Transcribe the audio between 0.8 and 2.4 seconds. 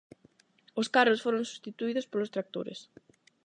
carros foron substituídos polos